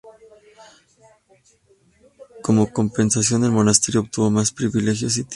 Como 2.41 2.73
compensación, 2.73 3.43
el 3.43 3.51
monasterio 3.51 4.01
obtuvo 4.01 4.31
más 4.31 4.51
privilegios 4.51 5.15
y 5.17 5.23
tierras. 5.25 5.29